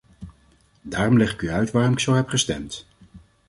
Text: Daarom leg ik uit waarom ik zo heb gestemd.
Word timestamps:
Daarom 0.81 1.17
leg 1.17 1.33
ik 1.33 1.49
uit 1.49 1.71
waarom 1.71 1.91
ik 1.91 1.99
zo 1.99 2.13
heb 2.13 2.29
gestemd. 2.29 2.85